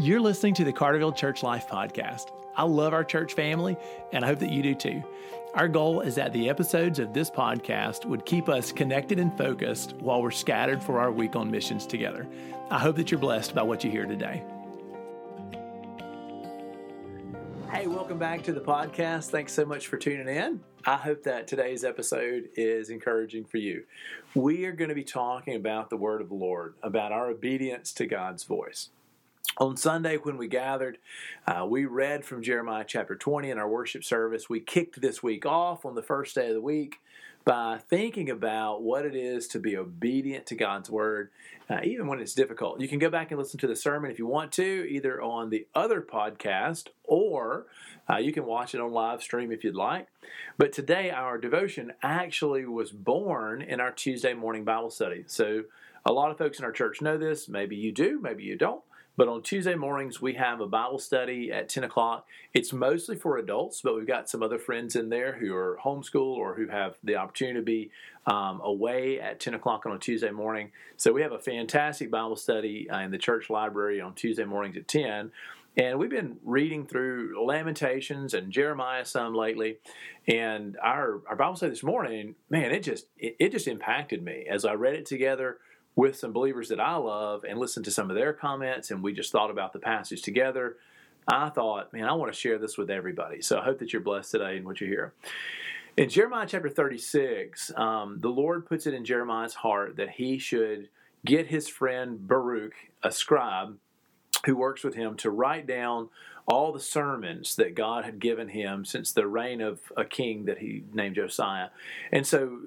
You're 0.00 0.20
listening 0.20 0.54
to 0.54 0.64
the 0.64 0.72
Carterville 0.72 1.16
Church 1.16 1.42
Life 1.42 1.66
Podcast. 1.66 2.26
I 2.56 2.62
love 2.62 2.92
our 2.92 3.02
church 3.02 3.34
family, 3.34 3.76
and 4.12 4.24
I 4.24 4.28
hope 4.28 4.38
that 4.38 4.52
you 4.52 4.62
do 4.62 4.72
too. 4.72 5.02
Our 5.54 5.66
goal 5.66 6.02
is 6.02 6.14
that 6.14 6.32
the 6.32 6.48
episodes 6.48 7.00
of 7.00 7.12
this 7.12 7.28
podcast 7.28 8.04
would 8.04 8.24
keep 8.24 8.48
us 8.48 8.70
connected 8.70 9.18
and 9.18 9.36
focused 9.36 9.94
while 9.94 10.22
we're 10.22 10.30
scattered 10.30 10.80
for 10.80 11.00
our 11.00 11.10
week 11.10 11.34
on 11.34 11.50
missions 11.50 11.84
together. 11.84 12.28
I 12.70 12.78
hope 12.78 12.94
that 12.94 13.10
you're 13.10 13.18
blessed 13.18 13.56
by 13.56 13.64
what 13.64 13.82
you 13.82 13.90
hear 13.90 14.06
today. 14.06 14.44
Hey, 17.72 17.88
welcome 17.88 18.20
back 18.20 18.44
to 18.44 18.52
the 18.52 18.60
podcast. 18.60 19.30
Thanks 19.30 19.52
so 19.52 19.64
much 19.64 19.88
for 19.88 19.96
tuning 19.96 20.28
in. 20.28 20.60
I 20.86 20.94
hope 20.94 21.24
that 21.24 21.48
today's 21.48 21.82
episode 21.82 22.50
is 22.54 22.90
encouraging 22.90 23.46
for 23.46 23.56
you. 23.56 23.82
We 24.36 24.64
are 24.66 24.72
going 24.72 24.90
to 24.90 24.94
be 24.94 25.02
talking 25.02 25.56
about 25.56 25.90
the 25.90 25.96
word 25.96 26.20
of 26.20 26.28
the 26.28 26.36
Lord, 26.36 26.74
about 26.84 27.10
our 27.10 27.30
obedience 27.30 27.92
to 27.94 28.06
God's 28.06 28.44
voice. 28.44 28.90
On 29.60 29.76
Sunday, 29.76 30.18
when 30.18 30.36
we 30.36 30.46
gathered, 30.46 30.98
uh, 31.44 31.66
we 31.68 31.84
read 31.84 32.24
from 32.24 32.44
Jeremiah 32.44 32.84
chapter 32.86 33.16
20 33.16 33.50
in 33.50 33.58
our 33.58 33.68
worship 33.68 34.04
service. 34.04 34.48
We 34.48 34.60
kicked 34.60 35.00
this 35.00 35.20
week 35.20 35.44
off 35.44 35.84
on 35.84 35.96
the 35.96 36.02
first 36.02 36.36
day 36.36 36.46
of 36.46 36.54
the 36.54 36.60
week 36.60 37.00
by 37.44 37.80
thinking 37.90 38.30
about 38.30 38.82
what 38.82 39.04
it 39.04 39.16
is 39.16 39.48
to 39.48 39.58
be 39.58 39.76
obedient 39.76 40.46
to 40.46 40.54
God's 40.54 40.88
word, 40.88 41.30
uh, 41.68 41.80
even 41.82 42.06
when 42.06 42.20
it's 42.20 42.34
difficult. 42.34 42.80
You 42.80 42.86
can 42.86 43.00
go 43.00 43.10
back 43.10 43.32
and 43.32 43.40
listen 43.40 43.58
to 43.58 43.66
the 43.66 43.74
sermon 43.74 44.12
if 44.12 44.18
you 44.20 44.28
want 44.28 44.52
to, 44.52 44.86
either 44.88 45.20
on 45.20 45.50
the 45.50 45.66
other 45.74 46.02
podcast 46.02 46.90
or 47.02 47.66
uh, 48.08 48.18
you 48.18 48.32
can 48.32 48.46
watch 48.46 48.76
it 48.76 48.80
on 48.80 48.92
live 48.92 49.22
stream 49.24 49.50
if 49.50 49.64
you'd 49.64 49.74
like. 49.74 50.06
But 50.56 50.72
today, 50.72 51.10
our 51.10 51.36
devotion 51.36 51.94
actually 52.00 52.64
was 52.64 52.92
born 52.92 53.60
in 53.62 53.80
our 53.80 53.90
Tuesday 53.90 54.34
morning 54.34 54.62
Bible 54.62 54.90
study. 54.90 55.24
So, 55.26 55.64
a 56.06 56.12
lot 56.12 56.30
of 56.30 56.38
folks 56.38 56.60
in 56.60 56.64
our 56.64 56.70
church 56.70 57.02
know 57.02 57.18
this. 57.18 57.48
Maybe 57.48 57.74
you 57.74 57.90
do, 57.90 58.20
maybe 58.22 58.44
you 58.44 58.56
don't. 58.56 58.82
But 59.18 59.26
on 59.26 59.42
Tuesday 59.42 59.74
mornings, 59.74 60.22
we 60.22 60.34
have 60.34 60.60
a 60.60 60.66
Bible 60.68 61.00
study 61.00 61.50
at 61.50 61.68
10 61.68 61.82
o'clock. 61.82 62.28
It's 62.54 62.72
mostly 62.72 63.16
for 63.16 63.36
adults, 63.36 63.80
but 63.82 63.96
we've 63.96 64.06
got 64.06 64.30
some 64.30 64.44
other 64.44 64.60
friends 64.60 64.94
in 64.94 65.08
there 65.08 65.32
who 65.32 65.52
are 65.56 65.76
homeschool 65.84 66.36
or 66.36 66.54
who 66.54 66.68
have 66.68 66.94
the 67.02 67.16
opportunity 67.16 67.58
to 67.58 67.64
be 67.64 67.90
um, 68.28 68.60
away 68.62 69.18
at 69.20 69.40
10 69.40 69.54
o'clock 69.54 69.86
on 69.86 69.92
a 69.92 69.98
Tuesday 69.98 70.30
morning. 70.30 70.70
So 70.96 71.12
we 71.12 71.22
have 71.22 71.32
a 71.32 71.38
fantastic 71.40 72.12
Bible 72.12 72.36
study 72.36 72.88
uh, 72.88 73.00
in 73.00 73.10
the 73.10 73.18
church 73.18 73.50
library 73.50 74.00
on 74.00 74.14
Tuesday 74.14 74.44
mornings 74.44 74.76
at 74.76 74.86
10. 74.86 75.32
And 75.76 75.98
we've 75.98 76.10
been 76.10 76.36
reading 76.44 76.86
through 76.86 77.44
Lamentations 77.44 78.34
and 78.34 78.52
Jeremiah 78.52 79.04
some 79.04 79.34
lately. 79.34 79.78
And 80.28 80.76
our, 80.80 81.22
our 81.28 81.34
Bible 81.34 81.56
study 81.56 81.70
this 81.70 81.82
morning, 81.82 82.36
man, 82.50 82.70
it 82.70 82.84
just 82.84 83.06
it, 83.18 83.34
it 83.40 83.50
just 83.50 83.66
impacted 83.66 84.22
me 84.22 84.46
as 84.48 84.64
I 84.64 84.74
read 84.74 84.94
it 84.94 85.06
together 85.06 85.58
with 85.98 86.16
some 86.16 86.32
believers 86.32 86.68
that 86.68 86.78
I 86.78 86.94
love 86.94 87.42
and 87.42 87.58
listened 87.58 87.84
to 87.86 87.90
some 87.90 88.08
of 88.08 88.14
their 88.14 88.32
comments, 88.32 88.92
and 88.92 89.02
we 89.02 89.12
just 89.12 89.32
thought 89.32 89.50
about 89.50 89.72
the 89.72 89.80
passage 89.80 90.22
together. 90.22 90.76
I 91.26 91.48
thought, 91.48 91.92
man, 91.92 92.04
I 92.04 92.12
want 92.12 92.32
to 92.32 92.38
share 92.38 92.56
this 92.56 92.78
with 92.78 92.88
everybody. 92.88 93.42
So 93.42 93.58
I 93.58 93.64
hope 93.64 93.80
that 93.80 93.92
you're 93.92 94.00
blessed 94.00 94.30
today 94.30 94.58
in 94.58 94.64
what 94.64 94.80
you 94.80 94.86
hear. 94.86 95.12
In 95.96 96.08
Jeremiah 96.08 96.46
chapter 96.48 96.68
36, 96.68 97.72
um, 97.76 98.20
the 98.20 98.28
Lord 98.28 98.64
puts 98.64 98.86
it 98.86 98.94
in 98.94 99.04
Jeremiah's 99.04 99.54
heart 99.54 99.96
that 99.96 100.10
he 100.10 100.38
should 100.38 100.88
get 101.26 101.48
his 101.48 101.68
friend 101.68 102.28
Baruch, 102.28 102.74
a 103.02 103.10
scribe 103.10 103.76
who 104.46 104.54
works 104.54 104.84
with 104.84 104.94
him, 104.94 105.16
to 105.16 105.30
write 105.30 105.66
down 105.66 106.10
all 106.46 106.72
the 106.72 106.78
sermons 106.78 107.56
that 107.56 107.74
God 107.74 108.04
had 108.04 108.20
given 108.20 108.50
him 108.50 108.84
since 108.84 109.10
the 109.10 109.26
reign 109.26 109.60
of 109.60 109.80
a 109.96 110.04
king 110.04 110.44
that 110.44 110.58
he 110.58 110.84
named 110.92 111.16
Josiah. 111.16 111.70
And 112.12 112.24
so 112.24 112.60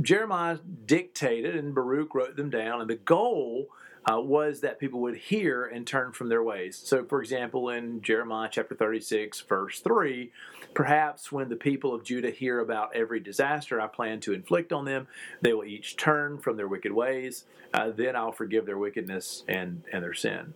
Jeremiah 0.00 0.58
dictated 0.84 1.56
and 1.56 1.74
Baruch 1.74 2.14
wrote 2.14 2.36
them 2.36 2.50
down, 2.50 2.80
and 2.80 2.90
the 2.90 2.96
goal 2.96 3.68
uh, 4.10 4.20
was 4.20 4.60
that 4.60 4.78
people 4.78 5.00
would 5.00 5.16
hear 5.16 5.64
and 5.64 5.86
turn 5.86 6.12
from 6.12 6.28
their 6.28 6.42
ways. 6.42 6.80
So, 6.82 7.04
for 7.04 7.20
example, 7.20 7.70
in 7.70 8.02
Jeremiah 8.02 8.48
chapter 8.50 8.74
36, 8.74 9.40
verse 9.40 9.80
3, 9.80 10.30
perhaps 10.74 11.32
when 11.32 11.48
the 11.48 11.56
people 11.56 11.92
of 11.92 12.04
Judah 12.04 12.30
hear 12.30 12.60
about 12.60 12.94
every 12.94 13.18
disaster 13.18 13.80
I 13.80 13.88
plan 13.88 14.20
to 14.20 14.32
inflict 14.32 14.72
on 14.72 14.84
them, 14.84 15.08
they 15.40 15.52
will 15.52 15.64
each 15.64 15.96
turn 15.96 16.38
from 16.38 16.56
their 16.56 16.68
wicked 16.68 16.92
ways. 16.92 17.44
Uh, 17.74 17.90
then 17.90 18.14
I'll 18.14 18.32
forgive 18.32 18.64
their 18.64 18.78
wickedness 18.78 19.42
and, 19.48 19.82
and 19.92 20.04
their 20.04 20.14
sin. 20.14 20.54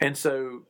And 0.00 0.16
so 0.16 0.62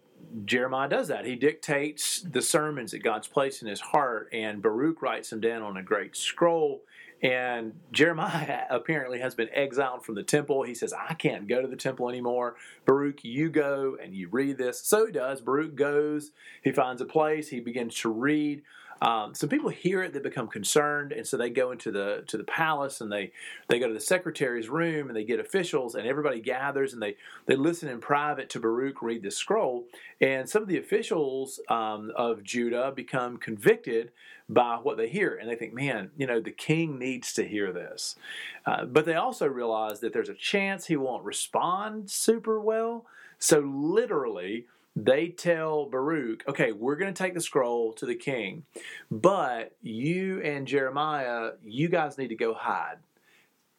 Jeremiah 0.47 0.88
does 0.88 1.08
that. 1.08 1.26
He 1.26 1.37
dictates 1.37 2.22
the 2.22 2.42
sermons 2.42 2.92
that 2.92 3.03
God's 3.03 3.28
placed 3.28 3.60
in 3.60 3.69
his 3.69 3.81
heart, 3.81 4.28
and 4.32 4.62
Baruch 4.62 5.03
writes 5.03 5.28
them 5.28 5.41
down 5.41 5.62
on 5.62 5.76
a 5.76 5.82
great 5.82 6.16
scroll 6.16 6.81
and 7.22 7.72
Jeremiah 7.92 8.62
apparently 8.70 9.18
has 9.20 9.34
been 9.34 9.48
exiled 9.52 10.04
from 10.04 10.14
the 10.14 10.22
temple. 10.22 10.62
He 10.62 10.74
says, 10.74 10.92
I 10.92 11.14
can't 11.14 11.48
go 11.48 11.60
to 11.60 11.68
the 11.68 11.76
temple 11.76 12.08
anymore. 12.08 12.56
Baruch, 12.84 13.24
you 13.24 13.50
go 13.50 13.96
and 14.02 14.14
you 14.14 14.28
read 14.28 14.58
this. 14.58 14.80
So 14.80 15.06
he 15.06 15.12
does. 15.12 15.40
Baruch 15.40 15.74
goes, 15.74 16.30
he 16.62 16.72
finds 16.72 17.02
a 17.02 17.06
place, 17.06 17.48
he 17.48 17.60
begins 17.60 17.94
to 17.96 18.08
read. 18.08 18.62
Um, 19.00 19.34
some 19.34 19.48
people 19.48 19.70
hear 19.70 20.03
it, 20.03 20.12
they 20.12 20.20
become 20.20 20.48
concerned, 20.48 21.12
and 21.12 21.26
so 21.26 21.36
they 21.36 21.50
go 21.50 21.70
into 21.70 21.91
the 21.91 22.25
to 22.26 22.36
the 22.36 22.44
palace 22.44 23.00
and 23.00 23.10
they 23.10 23.32
they 23.69 23.78
go 23.78 23.88
to 23.88 23.94
the 23.94 24.00
secretary's 24.00 24.69
room 24.69 25.09
and 25.09 25.16
they 25.16 25.25
get 25.25 25.41
officials 25.41 25.94
and 25.94 26.06
everybody 26.06 26.41
gathers 26.41 26.92
and 26.92 27.03
they 27.03 27.16
they 27.47 27.56
listen 27.56 27.88
in 27.88 28.00
private 28.00 28.48
to 28.50 28.60
Baruch 28.60 29.03
read 29.03 29.22
the 29.22 29.31
scroll. 29.31 29.87
And 30.20 30.48
some 30.48 30.62
of 30.62 30.69
the 30.69 30.78
officials 30.78 31.60
um, 31.69 32.12
of 32.16 32.42
Judah 32.42 32.92
become 32.94 33.37
convicted 33.37 34.10
by 34.48 34.76
what 34.76 34.97
they 34.97 35.08
hear. 35.08 35.34
And 35.34 35.48
they 35.48 35.56
think, 35.56 35.75
man, 35.75 36.10
you 36.16 36.26
know, 36.26 36.41
the 36.41 36.50
king 36.50 36.98
needs 36.98 37.32
to 37.34 37.47
hear 37.47 37.72
this. 37.72 38.16
Uh, 38.64 38.84
but 38.84 39.04
they 39.04 39.14
also 39.14 39.47
realize 39.47 40.00
that 40.00 40.12
there's 40.12 40.28
a 40.28 40.34
chance 40.34 40.87
he 40.87 40.97
won't 40.97 41.25
respond 41.25 42.10
super 42.10 42.58
well. 42.58 43.04
So 43.38 43.60
literally, 43.60 44.66
they 44.97 45.28
tell 45.28 45.87
Baruch, 45.87 46.44
okay, 46.49 46.72
we're 46.72 46.97
going 46.97 47.12
to 47.12 47.22
take 47.22 47.34
the 47.34 47.41
scroll 47.41 47.93
to 47.94 48.06
the 48.06 48.15
king, 48.15 48.65
but 49.10 49.76
you 49.81 50.41
and 50.43 50.66
Jeremiah, 50.66 51.53
you 51.65 51.88
guys 51.88 52.19
need 52.19 52.28
to 52.28 52.34
go 52.34 52.54
hide. 52.54 52.99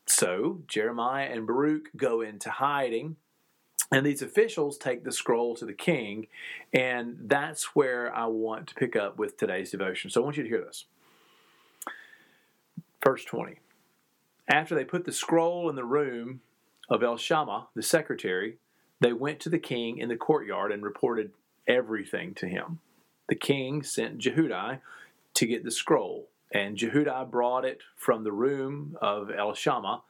So 0.05 0.61
Jeremiah 0.67 1.29
and 1.31 1.45
Baruch 1.45 1.89
go 1.95 2.21
into 2.21 2.49
hiding. 2.49 3.17
And 3.91 4.05
these 4.05 4.21
officials 4.21 4.77
take 4.77 5.03
the 5.03 5.11
scroll 5.11 5.55
to 5.55 5.65
the 5.65 5.73
king, 5.73 6.27
and 6.71 7.17
that's 7.23 7.75
where 7.75 8.15
I 8.15 8.27
want 8.27 8.67
to 8.67 8.75
pick 8.75 8.95
up 8.95 9.17
with 9.17 9.35
today's 9.35 9.71
devotion. 9.71 10.11
So 10.11 10.21
I 10.21 10.23
want 10.23 10.37
you 10.37 10.43
to 10.43 10.49
hear 10.49 10.63
this. 10.63 10.85
Verse 13.03 13.23
20. 13.25 13.55
After 14.47 14.75
they 14.75 14.85
put 14.85 15.05
the 15.05 15.11
scroll 15.11 15.69
in 15.71 15.75
the 15.75 15.85
room 15.85 16.41
of 16.87 17.01
Elishama, 17.01 17.65
the 17.73 17.81
secretary, 17.81 18.57
they 18.99 19.13
went 19.13 19.39
to 19.41 19.49
the 19.49 19.59
king 19.59 19.97
in 19.97 20.09
the 20.09 20.15
courtyard 20.15 20.71
and 20.71 20.83
reported 20.83 21.31
everything 21.67 22.33
to 22.35 22.47
him. 22.47 22.79
The 23.27 23.35
king 23.35 23.83
sent 23.83 24.17
Jehudi 24.19 24.79
to 25.35 25.45
get 25.45 25.63
the 25.63 25.71
scroll, 25.71 26.27
and 26.51 26.77
Jehudi 26.77 27.29
brought 27.29 27.65
it 27.65 27.81
from 27.95 28.23
the 28.23 28.31
room 28.31 28.97
of 29.01 29.27
Elishama, 29.27 30.01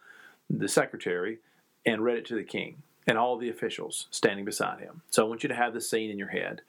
the 0.50 0.68
secretary, 0.68 1.40
and 1.86 2.04
read 2.04 2.18
it 2.18 2.26
to 2.28 2.36
the 2.36 2.44
king 2.44 2.82
and 3.06 3.18
all 3.18 3.38
the 3.38 3.50
officials 3.50 4.08
standing 4.12 4.46
beside 4.46 4.80
him. 4.80 5.02
So 5.10 5.26
I 5.26 5.30
want 5.30 5.44
you 5.44 5.50
to 5.50 5.56
have 5.56 5.74
the 5.74 5.82
scene 5.82 6.12
in 6.12 6.20
your 6.20 6.30
head. 6.30 6.62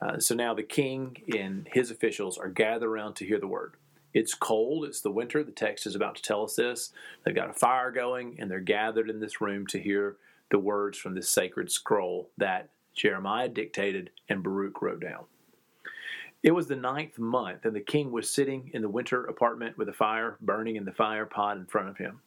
Uh, 0.00 0.18
so 0.18 0.34
now 0.34 0.54
the 0.54 0.62
king 0.62 1.16
and 1.36 1.68
his 1.72 1.90
officials 1.90 2.38
are 2.38 2.48
gathered 2.48 2.88
around 2.88 3.14
to 3.14 3.26
hear 3.26 3.40
the 3.40 3.46
word. 3.46 3.74
It's 4.14 4.34
cold, 4.34 4.84
it's 4.84 5.00
the 5.00 5.10
winter. 5.10 5.42
The 5.42 5.52
text 5.52 5.86
is 5.86 5.94
about 5.94 6.16
to 6.16 6.22
tell 6.22 6.44
us 6.44 6.54
this. 6.54 6.92
They've 7.24 7.34
got 7.34 7.50
a 7.50 7.54
fire 7.54 7.90
going, 7.90 8.36
and 8.38 8.50
they're 8.50 8.60
gathered 8.60 9.10
in 9.10 9.20
this 9.20 9.40
room 9.40 9.66
to 9.68 9.78
hear 9.78 10.16
the 10.50 10.58
words 10.58 10.98
from 10.98 11.14
this 11.14 11.30
sacred 11.30 11.70
scroll 11.70 12.30
that 12.36 12.70
Jeremiah 12.94 13.48
dictated 13.48 14.10
and 14.28 14.42
Baruch 14.42 14.80
wrote 14.82 15.00
down. 15.00 15.24
It 16.42 16.52
was 16.52 16.68
the 16.68 16.76
ninth 16.76 17.18
month, 17.18 17.64
and 17.64 17.74
the 17.74 17.80
king 17.80 18.12
was 18.12 18.30
sitting 18.30 18.70
in 18.72 18.82
the 18.82 18.88
winter 18.88 19.24
apartment 19.24 19.76
with 19.76 19.88
a 19.88 19.92
fire 19.92 20.36
burning 20.40 20.76
in 20.76 20.84
the 20.84 20.92
fire 20.92 21.26
pot 21.26 21.56
in 21.56 21.66
front 21.66 21.88
of 21.88 21.98
him. 21.98 22.20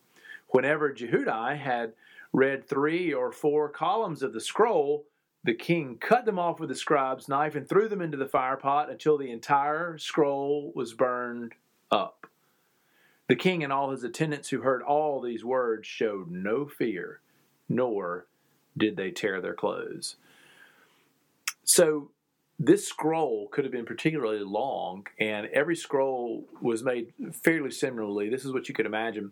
Whenever 0.50 0.94
Jehudi 0.94 1.58
had 1.58 1.94
read 2.34 2.68
three 2.68 3.14
or 3.14 3.32
four 3.32 3.70
columns 3.70 4.22
of 4.22 4.34
the 4.34 4.42
scroll, 4.42 5.06
the 5.44 5.54
king 5.54 5.98
cut 5.98 6.26
them 6.26 6.38
off 6.38 6.60
with 6.60 6.70
the 6.70 6.76
scribe's 6.76 7.28
knife 7.28 7.56
and 7.56 7.68
threw 7.68 7.88
them 7.88 8.02
into 8.02 8.18
the 8.18 8.28
fire 8.28 8.58
pot 8.58 8.90
until 8.90 9.18
the 9.18 9.32
entire 9.32 9.98
scroll 9.98 10.72
was 10.76 10.94
burned 10.94 11.54
up. 11.90 12.28
The 13.28 13.36
king 13.36 13.64
and 13.64 13.72
all 13.72 13.92
his 13.92 14.04
attendants 14.04 14.50
who 14.50 14.62
heard 14.62 14.84
all 14.84 15.22
these 15.22 15.44
words 15.44 15.88
showed 15.88 16.30
no 16.30 16.68
fear, 16.68 17.22
nor 17.76 18.26
did 18.78 18.96
they 18.96 19.12
tear 19.12 19.42
their 19.42 19.54
clothes. 19.54 20.16
So, 21.64 22.12
this 22.60 22.88
scroll 22.88 23.48
could 23.48 23.66
have 23.66 23.72
been 23.72 23.86
particularly 23.86 24.44
long, 24.44 25.08
and 25.20 25.48
every 25.48 25.76
scroll 25.76 26.46
was 26.62 26.84
made 26.84 27.12
fairly 27.32 27.72
similarly. 27.72 28.30
This 28.30 28.46
is 28.46 28.54
what 28.54 28.70
you 28.70 28.76
could 28.76 28.86
imagine 28.86 29.32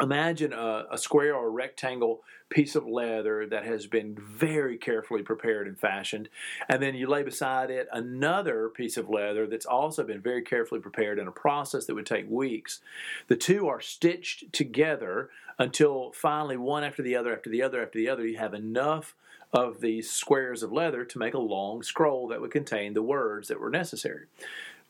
imagine 0.00 0.52
a, 0.52 0.86
a, 0.90 0.98
square 0.98 1.34
or 1.34 1.46
a 1.46 1.50
rectangle 1.50 2.22
piece 2.48 2.76
of 2.76 2.86
leather 2.86 3.46
that 3.46 3.64
has 3.64 3.86
been 3.86 4.16
very 4.20 4.76
carefully 4.76 5.22
prepared 5.22 5.66
and 5.66 5.78
fashioned 5.78 6.28
and 6.68 6.82
then 6.82 6.94
you 6.94 7.06
lay 7.06 7.22
beside 7.22 7.70
it 7.70 7.88
another 7.92 8.68
piece 8.68 8.96
of 8.96 9.08
leather 9.08 9.46
that's 9.46 9.66
also 9.66 10.04
been 10.04 10.20
very 10.20 10.42
carefully 10.42 10.80
prepared 10.80 11.18
in 11.18 11.26
a 11.26 11.32
process 11.32 11.86
that 11.86 11.94
would 11.94 12.06
take 12.06 12.28
weeks 12.28 12.80
the 13.28 13.36
two 13.36 13.66
are 13.66 13.80
stitched 13.80 14.52
together 14.52 15.30
until 15.58 16.12
finally, 16.12 16.56
one 16.56 16.84
after 16.84 17.02
the 17.02 17.16
other, 17.16 17.34
after 17.34 17.50
the 17.50 17.62
other, 17.62 17.82
after 17.82 17.98
the 17.98 18.08
other, 18.08 18.26
you 18.26 18.38
have 18.38 18.54
enough 18.54 19.14
of 19.52 19.80
these 19.80 20.10
squares 20.10 20.62
of 20.62 20.72
leather 20.72 21.04
to 21.04 21.18
make 21.18 21.34
a 21.34 21.38
long 21.38 21.82
scroll 21.82 22.28
that 22.28 22.40
would 22.40 22.50
contain 22.50 22.94
the 22.94 23.02
words 23.02 23.48
that 23.48 23.60
were 23.60 23.70
necessary. 23.70 24.26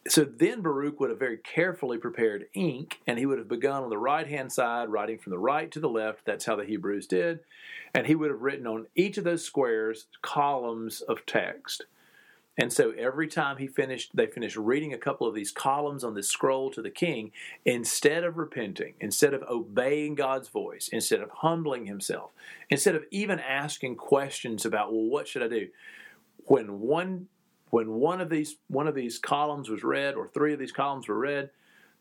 So 0.09 0.25
then 0.25 0.63
Baruch 0.63 1.01
would 1.01 1.11
have 1.11 1.19
very 1.19 1.39
carefully 1.39 1.99
prepared 1.99 2.47
ink, 2.55 3.01
and 3.07 3.19
he 3.19 3.27
would 3.27 3.39
have 3.39 3.49
begun 3.49 3.83
on 3.83 3.91
the 3.91 3.99
right 3.99 4.27
hand 4.27 4.53
side, 4.53 4.89
writing 4.89 5.19
from 5.19 5.31
the 5.31 5.39
right 5.39 5.71
to 5.73 5.81
the 5.81 5.89
left. 5.89 6.25
That's 6.25 6.45
how 6.45 6.57
the 6.57 6.65
Hebrews 6.65 7.07
did. 7.07 7.41
And 7.95 8.07
he 8.07 8.15
would 8.15 8.31
have 8.31 8.43
written 8.43 8.67
on 8.67 8.87
each 8.95 9.19
of 9.19 9.25
those 9.25 9.45
squares 9.45 10.07
columns 10.23 11.01
of 11.01 11.27
text. 11.27 11.87
And 12.59 12.73
so 12.73 12.93
every 12.93 13.29
time 13.29 13.59
he 13.59 13.67
finished, 13.67 14.13
they 14.15 14.27
finished 14.27 14.57
reading 14.57 14.95
a 14.95 14.99
couple 14.99 15.27
of 15.27 15.35
these 15.35 15.53
columns 15.53 16.03
on 16.03 16.15
this 16.15 16.29
scroll 16.29 16.71
to 16.71 16.81
the 16.81 16.91
king, 16.91 17.33
instead 17.65 18.25
of 18.25 18.39
repenting, 18.39 18.95
instead 19.01 19.35
of 19.35 19.43
obeying 19.43 20.15
God's 20.15 20.49
voice, 20.49 20.89
instead 20.91 21.21
of 21.21 21.31
humbling 21.31 21.85
himself, 21.85 22.31
instead 22.71 22.95
of 22.95 23.05
even 23.11 23.39
asking 23.41 23.97
questions 23.97 24.65
about, 24.65 24.93
well, 24.93 25.05
what 25.05 25.29
should 25.29 25.43
I 25.43 25.49
do? 25.49 25.69
When 26.47 26.81
one 26.81 27.29
when 27.71 27.91
one 27.93 28.21
of 28.21 28.31
these 28.31 28.57
one 28.69 28.87
of 28.87 28.95
these 28.95 29.19
columns 29.19 29.69
was 29.69 29.83
read, 29.83 30.15
or 30.15 30.29
three 30.29 30.53
of 30.53 30.59
these 30.59 30.73
columns 30.73 31.09
were 31.09 31.19
read, 31.19 31.51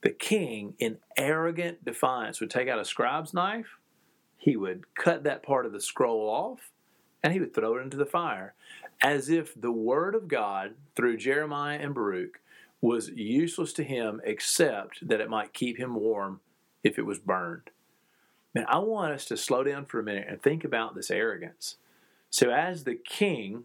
the 0.02 0.12
king, 0.12 0.76
in 0.80 0.98
arrogant 1.18 1.84
defiance, 1.84 2.40
would 2.40 2.52
take 2.52 2.68
out 2.68 2.80
a 2.80 2.86
scribe's 2.86 3.34
knife. 3.34 3.78
He 4.38 4.56
would 4.56 4.94
cut 4.96 5.24
that 5.24 5.44
part 5.44 5.66
of 5.66 5.72
the 5.72 5.82
scroll 5.82 6.30
off, 6.30 6.70
and 7.24 7.34
he 7.34 7.40
would 7.40 7.54
throw 7.54 7.78
it 7.78 7.82
into 7.82 7.98
the 7.98 8.06
fire 8.06 8.54
as 9.02 9.30
if 9.30 9.60
the 9.60 9.72
word 9.72 10.16
of 10.16 10.28
God 10.28 10.76
through 10.96 11.18
Jeremiah 11.18 11.80
and 11.80 11.94
Baruch 11.94 12.40
was 12.82 13.10
useless 13.10 13.74
to 13.74 13.84
him 13.84 14.22
except 14.24 15.08
that 15.08 15.20
it 15.20 15.30
might 15.30 15.54
keep 15.54 15.78
him 15.78 15.96
warm 15.96 16.40
if 16.84 17.00
it 17.00 17.06
was 17.06 17.20
burned. 17.20 17.72
Man, 18.54 18.66
I 18.70 18.78
want 18.80 19.14
us 19.14 19.26
to 19.26 19.38
slow 19.38 19.64
down 19.64 19.86
for 19.86 20.00
a 20.00 20.04
minute 20.04 20.28
and 20.30 20.42
think 20.42 20.64
about 20.64 20.96
this 20.96 21.12
arrogance. 21.12 21.78
So, 22.30 22.52
as 22.52 22.84
the 22.84 22.96
king 22.96 23.64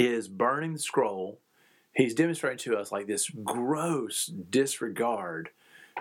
is 0.00 0.28
burning 0.28 0.72
the 0.72 0.78
scroll, 0.78 1.38
he's 1.92 2.14
demonstrating 2.14 2.58
to 2.58 2.78
us 2.78 2.90
like 2.90 3.06
this 3.06 3.28
gross 3.28 4.26
disregard 4.26 5.50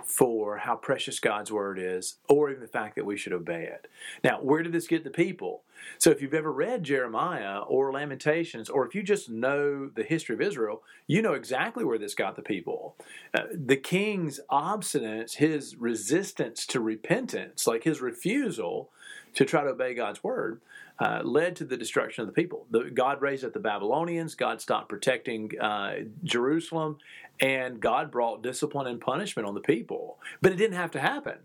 for 0.06 0.58
how 0.60 0.78
precious 0.78 1.20
God's 1.20 1.52
word 1.52 1.78
is, 1.78 2.16
or 2.30 2.50
even 2.50 2.62
the 2.62 2.68
fact 2.68 2.96
that 2.96 3.06
we 3.06 3.18
should 3.18 3.34
obey 3.34 3.64
it. 3.64 3.88
Now, 4.24 4.40
where 4.42 4.64
did 4.64 4.72
this 4.72 4.88
get 4.88 5.04
the 5.04 5.10
people? 5.10 5.64
So, 5.98 6.10
if 6.12 6.22
you've 6.22 6.34
ever 6.34 6.54
read 6.54 6.84
Jeremiah 6.84 7.60
or 7.60 7.92
Lamentations, 7.92 8.70
or 8.70 8.88
if 8.88 8.96
you 8.96 9.04
just 9.04 9.30
know 9.30 9.90
the 9.94 10.04
history 10.04 10.36
of 10.36 10.42
Israel, 10.42 10.84
you 11.06 11.22
know 11.22 11.34
exactly 11.34 11.84
where 11.84 11.98
this 11.98 12.14
got 12.14 12.38
the 12.38 12.42
people. 12.42 12.96
Uh, 13.34 13.44
the 13.54 13.76
king's 13.76 14.40
obstinance, 14.50 15.36
his 15.36 15.76
resistance 15.76 16.66
to 16.68 16.80
repentance, 16.80 17.68
like 17.68 17.84
his 17.84 18.00
refusal 18.00 18.90
to 19.34 19.44
try 19.44 19.64
to 19.64 19.72
obey 19.72 19.94
God's 19.94 20.24
word, 20.24 20.62
uh, 21.00 21.22
led 21.24 21.56
to 21.56 21.66
the 21.66 21.78
destruction 21.78 22.22
of 22.22 22.28
the 22.28 22.34
people. 22.34 22.66
The, 22.72 22.92
God 22.94 23.22
raised 23.22 23.46
up 23.46 23.54
the 23.54 23.60
Babylonians, 23.60 24.36
God 24.36 24.62
stopped 24.62 24.90
protecting 24.90 25.60
uh, 25.60 25.96
Jerusalem, 26.24 26.98
and 27.40 27.80
God 27.80 28.12
brought 28.12 28.44
discipline 28.44 28.88
and 28.88 29.00
punishment 29.00 29.48
on 29.48 29.54
the 29.54 29.62
people. 29.62 30.18
But 30.42 30.52
it 30.52 30.58
didn't 30.58 30.78
have 30.78 30.92
to 30.92 31.00
happen, 31.00 31.38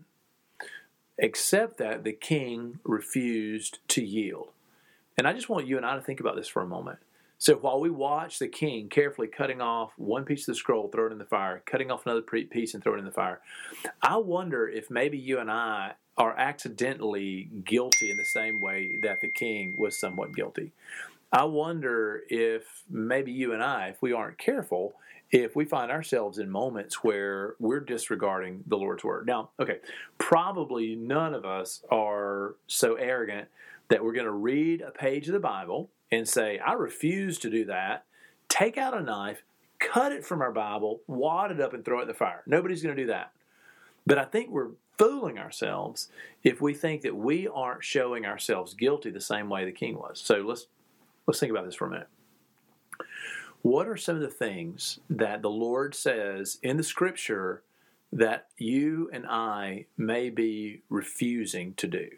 except 1.17 1.77
that 1.77 2.03
the 2.03 2.11
king 2.11 2.79
refused 2.83 3.79
to 3.89 4.03
yield. 4.03 4.49
And 5.17 5.27
I 5.27 5.33
just 5.33 5.47
want 5.47 5.67
you 5.67 5.77
and 5.77 5.85
I 5.85 5.95
to 5.95 6.01
think 6.01 6.19
about 6.19 6.35
this 6.35 6.49
for 6.49 6.61
a 6.61 6.67
moment. 6.67 6.99
So 7.45 7.53
while 7.57 7.79
we 7.79 7.91
watch 7.91 8.39
the 8.39 8.47
king 8.47 8.89
carefully 8.89 9.27
cutting 9.27 9.61
off 9.61 9.91
one 9.97 10.25
piece 10.25 10.47
of 10.47 10.55
the 10.55 10.57
scroll, 10.57 10.87
throw 10.87 11.05
it 11.05 11.11
in 11.11 11.19
the 11.19 11.25
fire, 11.25 11.61
cutting 11.67 11.91
off 11.91 12.03
another 12.03 12.23
piece 12.23 12.73
and 12.73 12.83
throw 12.83 12.95
it 12.95 12.97
in 12.97 13.05
the 13.05 13.11
fire, 13.11 13.39
I 14.01 14.17
wonder 14.17 14.67
if 14.67 14.89
maybe 14.89 15.19
you 15.19 15.37
and 15.37 15.51
I 15.51 15.91
are 16.17 16.35
accidentally 16.35 17.47
guilty 17.63 18.09
in 18.09 18.17
the 18.17 18.25
same 18.25 18.61
way 18.61 18.97
that 19.03 19.21
the 19.21 19.29
king 19.29 19.75
was 19.77 19.95
somewhat 19.95 20.33
guilty. 20.33 20.71
I 21.31 21.43
wonder 21.43 22.23
if 22.29 22.63
maybe 22.89 23.31
you 23.31 23.53
and 23.53 23.61
I, 23.61 23.89
if 23.89 24.01
we 24.01 24.11
aren't 24.11 24.39
careful, 24.39 24.95
if 25.31 25.55
we 25.55 25.65
find 25.65 25.91
ourselves 25.91 26.37
in 26.37 26.49
moments 26.49 27.03
where 27.03 27.55
we're 27.59 27.79
disregarding 27.79 28.63
the 28.67 28.77
Lord's 28.77 29.03
word. 29.03 29.25
Now, 29.25 29.49
okay, 29.59 29.79
probably 30.17 30.95
none 30.95 31.33
of 31.33 31.45
us 31.45 31.83
are 31.91 32.55
so 32.67 32.95
arrogant 32.95 33.47
that 33.89 34.03
we're 34.03 34.13
going 34.13 34.25
to 34.25 34.31
read 34.31 34.81
a 34.81 34.91
page 34.91 35.27
of 35.27 35.33
the 35.33 35.39
Bible 35.39 35.89
and 36.11 36.27
say, 36.27 36.59
I 36.59 36.73
refuse 36.73 37.37
to 37.39 37.49
do 37.49 37.65
that. 37.65 38.05
Take 38.49 38.77
out 38.77 38.95
a 38.95 39.01
knife, 39.01 39.43
cut 39.79 40.11
it 40.11 40.25
from 40.25 40.41
our 40.41 40.51
Bible, 40.51 41.01
wad 41.07 41.51
it 41.51 41.59
up, 41.59 41.73
and 41.73 41.83
throw 41.83 41.99
it 41.99 42.03
in 42.03 42.07
the 42.07 42.13
fire. 42.13 42.43
Nobody's 42.45 42.83
going 42.83 42.95
to 42.95 43.01
do 43.01 43.07
that. 43.07 43.31
But 44.05 44.19
I 44.19 44.25
think 44.25 44.49
we're 44.49 44.71
fooling 44.97 45.37
ourselves 45.37 46.09
if 46.43 46.61
we 46.61 46.73
think 46.73 47.01
that 47.01 47.15
we 47.15 47.47
aren't 47.47 47.83
showing 47.83 48.25
ourselves 48.25 48.73
guilty 48.73 49.09
the 49.09 49.19
same 49.19 49.49
way 49.49 49.65
the 49.65 49.71
king 49.71 49.95
was. 49.95 50.21
So 50.23 50.37
let's 50.37 50.67
let's 51.27 51.39
think 51.39 51.51
about 51.51 51.65
this 51.65 51.75
for 51.75 51.87
a 51.87 51.89
minute. 51.89 52.07
What 53.65 53.87
are 53.87 53.97
some 53.97 54.15
of 54.15 54.21
the 54.21 54.27
things 54.27 54.99
that 55.09 55.41
the 55.41 55.49
Lord 55.49 55.95
says 55.95 56.59
in 56.61 56.77
the 56.77 56.83
scripture 56.83 57.63
that 58.13 58.45
you 58.59 59.09
and 59.11 59.25
I 59.25 59.87
may 59.97 60.29
be 60.29 60.83
refusing 60.87 61.73
to 61.77 61.87
do? 61.87 62.09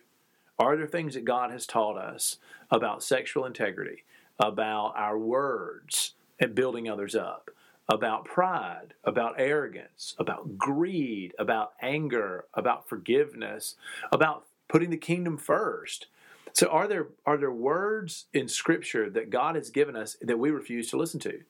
Are 0.60 0.76
there 0.76 0.88
things 0.88 1.14
that 1.14 1.24
God 1.24 1.52
has 1.52 1.66
taught 1.66 1.98
us 1.98 2.36
about 2.70 3.02
sexual 3.02 3.46
integrity, 3.46 4.04
about 4.38 4.92
our 4.98 5.18
words 5.18 6.16
and 6.38 6.54
building 6.54 6.90
others 6.90 7.16
up? 7.16 7.50
about 7.90 8.26
pride, 8.26 8.94
about 9.06 9.36
arrogance, 9.38 10.14
about 10.20 10.58
greed, 10.58 11.34
about 11.40 11.72
anger, 11.82 12.44
about 12.54 12.90
forgiveness, 12.90 13.76
about 14.12 14.44
putting 14.68 14.90
the 14.90 14.98
kingdom 14.98 15.38
first. 15.38 16.08
So 16.57 16.65
are 16.69 16.88
there 16.88 17.09
are 17.24 17.38
there 17.38 17.51
words 17.51 18.25
in 18.33 18.48
scripture 18.48 19.12
that 19.12 19.30
God 19.30 19.54
has 19.54 19.69
given 19.69 19.95
us 19.95 20.18
that 20.21 20.39
we 20.39 20.50
refuse 20.50 20.89
to 20.89 20.98
listen 20.98 21.19
to? 21.19 21.42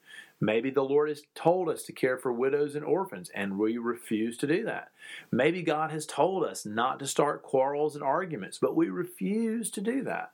Maybe 0.41 0.69
the 0.69 0.83
Lord 0.83 1.07
has 1.07 1.23
told 1.33 1.69
us 1.69 1.83
to 1.83 1.93
care 1.93 2.17
for 2.17 2.33
widows 2.33 2.75
and 2.75 2.83
orphans 2.83 3.31
and 3.33 3.57
we 3.57 3.77
refuse 3.77 4.37
to 4.39 4.47
do 4.47 4.65
that. 4.65 4.91
Maybe 5.31 5.61
God 5.61 5.91
has 5.91 6.05
told 6.05 6.43
us 6.43 6.65
not 6.65 6.99
to 6.99 7.07
start 7.07 7.41
quarrels 7.41 7.95
and 7.95 8.03
arguments, 8.03 8.57
but 8.57 8.75
we 8.75 8.89
refuse 8.89 9.71
to 9.71 9.81
do 9.81 10.03
that. 10.03 10.33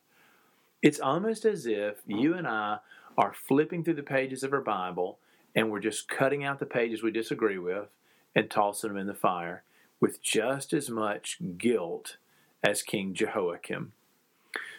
It's 0.82 1.00
almost 1.00 1.46
as 1.46 1.68
if 1.68 1.98
you 2.08 2.34
and 2.34 2.48
I 2.48 2.80
are 3.16 3.36
flipping 3.48 3.84
through 3.84 3.94
the 3.94 4.02
pages 4.02 4.44
of 4.44 4.54
our 4.54 4.62
Bible 4.62 5.20
and 5.56 5.70
we're 5.70 5.82
just 5.82 6.10
cutting 6.10 6.44
out 6.44 6.58
the 6.58 6.66
pages 6.66 7.04
we 7.04 7.12
disagree 7.12 7.60
with 7.60 7.90
and 8.36 8.50
tossing 8.50 8.90
them 8.90 8.98
in 8.98 9.06
the 9.06 9.14
fire 9.14 9.62
with 10.00 10.20
just 10.20 10.74
as 10.74 10.90
much 10.90 11.38
guilt 11.60 12.18
as 12.64 12.82
King 12.82 13.14
Jehoiakim. 13.14 13.94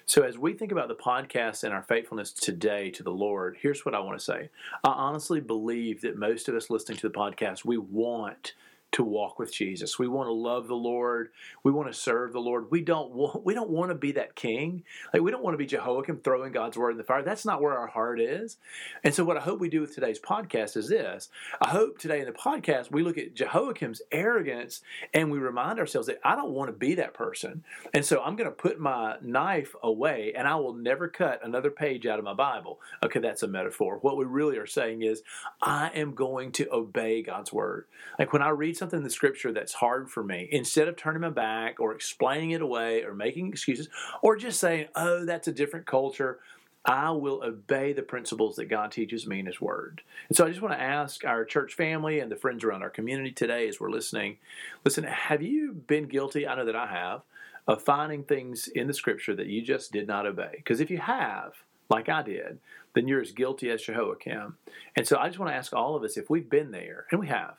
So, 0.06 0.22
as 0.22 0.36
we 0.36 0.52
think 0.52 0.70
about 0.70 0.88
the 0.88 0.94
podcast 0.94 1.64
and 1.64 1.72
our 1.72 1.82
faithfulness 1.82 2.30
today 2.30 2.90
to 2.90 3.02
the 3.02 3.10
Lord, 3.10 3.56
here's 3.60 3.86
what 3.86 3.94
I 3.94 4.00
want 4.00 4.18
to 4.18 4.24
say. 4.24 4.50
I 4.84 4.90
honestly 4.90 5.40
believe 5.40 6.02
that 6.02 6.18
most 6.18 6.46
of 6.48 6.54
us 6.54 6.68
listening 6.68 6.98
to 6.98 7.08
the 7.08 7.14
podcast, 7.14 7.64
we 7.64 7.78
want 7.78 8.52
to 8.94 9.02
walk 9.02 9.40
with 9.40 9.52
Jesus. 9.52 9.98
We 9.98 10.06
want 10.06 10.28
to 10.28 10.32
love 10.32 10.68
the 10.68 10.76
Lord. 10.76 11.30
We 11.64 11.72
want 11.72 11.88
to 11.88 11.98
serve 11.98 12.32
the 12.32 12.40
Lord. 12.40 12.70
We 12.70 12.80
don't 12.80 13.10
want 13.10 13.44
we 13.44 13.52
don't 13.52 13.70
want 13.70 13.90
to 13.90 13.96
be 13.96 14.12
that 14.12 14.36
king. 14.36 14.84
Like 15.12 15.22
we 15.22 15.32
don't 15.32 15.42
want 15.42 15.54
to 15.54 15.58
be 15.58 15.66
Jehoiakim 15.66 16.18
throwing 16.18 16.52
God's 16.52 16.78
word 16.78 16.92
in 16.92 16.98
the 16.98 17.04
fire. 17.04 17.22
That's 17.22 17.44
not 17.44 17.60
where 17.60 17.76
our 17.76 17.88
heart 17.88 18.20
is. 18.20 18.56
And 19.02 19.12
so 19.12 19.24
what 19.24 19.36
I 19.36 19.40
hope 19.40 19.58
we 19.58 19.68
do 19.68 19.80
with 19.80 19.94
today's 19.94 20.20
podcast 20.20 20.76
is 20.76 20.88
this. 20.88 21.28
I 21.60 21.70
hope 21.70 21.98
today 21.98 22.20
in 22.20 22.26
the 22.26 22.32
podcast 22.32 22.92
we 22.92 23.02
look 23.02 23.18
at 23.18 23.34
Jehoiakim's 23.34 24.00
arrogance 24.12 24.80
and 25.12 25.32
we 25.32 25.38
remind 25.38 25.80
ourselves 25.80 26.06
that 26.06 26.20
I 26.22 26.36
don't 26.36 26.52
want 26.52 26.68
to 26.68 26.72
be 26.72 26.94
that 26.94 27.14
person. 27.14 27.64
And 27.92 28.04
so 28.04 28.22
I'm 28.22 28.36
going 28.36 28.48
to 28.48 28.54
put 28.54 28.78
my 28.78 29.16
knife 29.20 29.74
away 29.82 30.34
and 30.36 30.46
I 30.46 30.54
will 30.54 30.74
never 30.74 31.08
cut 31.08 31.44
another 31.44 31.72
page 31.72 32.06
out 32.06 32.20
of 32.20 32.24
my 32.24 32.34
Bible. 32.34 32.78
Okay, 33.02 33.18
that's 33.18 33.42
a 33.42 33.48
metaphor. 33.48 33.98
What 34.02 34.16
we 34.16 34.24
really 34.24 34.56
are 34.56 34.66
saying 34.66 35.02
is 35.02 35.24
I 35.60 35.90
am 35.96 36.14
going 36.14 36.52
to 36.52 36.72
obey 36.72 37.22
God's 37.22 37.52
word. 37.52 37.86
Like 38.20 38.32
when 38.32 38.42
I 38.42 38.50
read 38.50 38.76
something 38.84 38.98
in 38.98 39.04
the 39.04 39.10
scripture 39.10 39.50
that's 39.50 39.72
hard 39.72 40.10
for 40.10 40.22
me, 40.22 40.46
instead 40.52 40.88
of 40.88 40.96
turning 40.96 41.22
my 41.22 41.30
back 41.30 41.80
or 41.80 41.94
explaining 41.94 42.50
it 42.50 42.60
away 42.60 43.02
or 43.02 43.14
making 43.14 43.48
excuses 43.48 43.88
or 44.20 44.36
just 44.36 44.60
saying, 44.60 44.88
oh, 44.94 45.24
that's 45.24 45.48
a 45.48 45.52
different 45.52 45.86
culture, 45.86 46.38
I 46.84 47.12
will 47.12 47.42
obey 47.42 47.94
the 47.94 48.02
principles 48.02 48.56
that 48.56 48.66
God 48.66 48.92
teaches 48.92 49.26
me 49.26 49.40
in 49.40 49.46
His 49.46 49.58
Word. 49.58 50.02
And 50.28 50.36
so 50.36 50.44
I 50.44 50.50
just 50.50 50.60
want 50.60 50.74
to 50.74 50.80
ask 50.82 51.24
our 51.24 51.46
church 51.46 51.72
family 51.72 52.20
and 52.20 52.30
the 52.30 52.36
friends 52.36 52.62
around 52.62 52.82
our 52.82 52.90
community 52.90 53.32
today 53.32 53.66
as 53.68 53.80
we're 53.80 53.90
listening 53.90 54.36
listen, 54.84 55.04
have 55.04 55.40
you 55.40 55.72
been 55.72 56.08
guilty? 56.08 56.46
I 56.46 56.54
know 56.54 56.66
that 56.66 56.76
I 56.76 56.86
have. 56.86 57.22
Of 57.66 57.82
finding 57.82 58.24
things 58.24 58.68
in 58.68 58.88
the 58.88 58.92
scripture 58.92 59.34
that 59.36 59.46
you 59.46 59.62
just 59.62 59.90
did 59.90 60.06
not 60.06 60.26
obey. 60.26 60.50
Because 60.56 60.80
if 60.80 60.90
you 60.90 60.98
have, 60.98 61.54
like 61.88 62.10
I 62.10 62.20
did, 62.20 62.58
then 62.94 63.08
you're 63.08 63.22
as 63.22 63.32
guilty 63.32 63.70
as 63.70 63.80
Jehoiakim. 63.80 64.58
And 64.94 65.08
so 65.08 65.16
I 65.16 65.28
just 65.28 65.38
want 65.38 65.50
to 65.50 65.56
ask 65.56 65.72
all 65.72 65.96
of 65.96 66.02
us 66.02 66.18
if 66.18 66.28
we've 66.28 66.50
been 66.50 66.72
there, 66.72 67.06
and 67.10 67.18
we 67.18 67.28
have, 67.28 67.54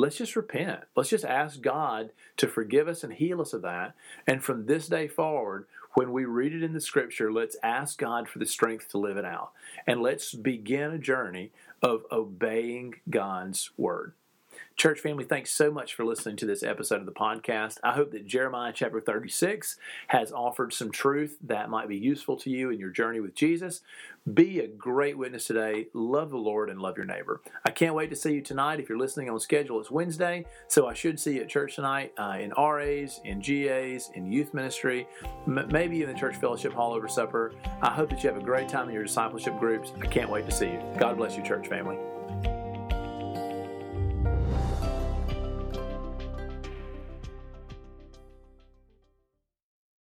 let's 0.00 0.16
just 0.16 0.36
repent. 0.36 0.80
Let's 0.96 1.10
just 1.10 1.24
ask 1.24 1.60
God 1.60 2.10
to 2.38 2.48
forgive 2.48 2.88
us 2.88 3.04
and 3.04 3.12
heal 3.12 3.40
us 3.40 3.52
of 3.52 3.62
that. 3.62 3.94
And 4.26 4.42
from 4.42 4.66
this 4.66 4.88
day 4.88 5.08
forward, 5.08 5.66
when 5.94 6.12
we 6.12 6.24
read 6.24 6.52
it 6.52 6.62
in 6.62 6.72
the 6.72 6.80
scripture, 6.80 7.32
let's 7.32 7.56
ask 7.62 7.98
God 7.98 8.28
for 8.28 8.38
the 8.38 8.46
strength 8.46 8.88
to 8.90 8.98
live 8.98 9.16
it 9.16 9.24
out. 9.24 9.52
And 9.86 10.00
let's 10.00 10.34
begin 10.34 10.92
a 10.92 10.98
journey 10.98 11.50
of 11.82 12.04
obeying 12.12 12.94
God's 13.08 13.70
word. 13.76 14.12
Church 14.76 15.00
family, 15.00 15.24
thanks 15.24 15.50
so 15.50 15.70
much 15.70 15.94
for 15.94 16.06
listening 16.06 16.36
to 16.36 16.46
this 16.46 16.62
episode 16.62 17.00
of 17.00 17.06
the 17.06 17.12
podcast. 17.12 17.76
I 17.84 17.92
hope 17.92 18.12
that 18.12 18.26
Jeremiah 18.26 18.72
chapter 18.74 18.98
36 18.98 19.76
has 20.06 20.32
offered 20.32 20.72
some 20.72 20.90
truth 20.90 21.36
that 21.42 21.68
might 21.68 21.86
be 21.86 21.98
useful 21.98 22.36
to 22.38 22.48
you 22.48 22.70
in 22.70 22.78
your 22.78 22.88
journey 22.88 23.20
with 23.20 23.34
Jesus. 23.34 23.82
Be 24.32 24.60
a 24.60 24.66
great 24.66 25.18
witness 25.18 25.46
today. 25.46 25.88
Love 25.92 26.30
the 26.30 26.38
Lord 26.38 26.70
and 26.70 26.80
love 26.80 26.96
your 26.96 27.04
neighbor. 27.04 27.42
I 27.66 27.72
can't 27.72 27.94
wait 27.94 28.08
to 28.08 28.16
see 28.16 28.32
you 28.32 28.40
tonight. 28.40 28.80
If 28.80 28.88
you're 28.88 28.98
listening 28.98 29.28
on 29.28 29.38
schedule, 29.38 29.80
it's 29.80 29.90
Wednesday, 29.90 30.46
so 30.68 30.86
I 30.86 30.94
should 30.94 31.20
see 31.20 31.34
you 31.34 31.42
at 31.42 31.50
church 31.50 31.74
tonight 31.74 32.14
uh, 32.16 32.38
in 32.40 32.50
RAs, 32.56 33.20
in 33.24 33.40
GAs, 33.40 34.10
in 34.14 34.32
youth 34.32 34.54
ministry, 34.54 35.06
m- 35.46 35.68
maybe 35.70 36.02
in 36.02 36.08
the 36.08 36.18
church 36.18 36.36
fellowship 36.36 36.72
hall 36.72 36.94
over 36.94 37.08
supper. 37.08 37.52
I 37.82 37.90
hope 37.90 38.08
that 38.10 38.22
you 38.22 38.30
have 38.30 38.40
a 38.40 38.44
great 38.44 38.70
time 38.70 38.88
in 38.88 38.94
your 38.94 39.04
discipleship 39.04 39.58
groups. 39.58 39.92
I 40.00 40.06
can't 40.06 40.30
wait 40.30 40.46
to 40.46 40.52
see 40.52 40.68
you. 40.68 40.82
God 40.98 41.18
bless 41.18 41.36
you, 41.36 41.42
church 41.42 41.68
family. 41.68 41.98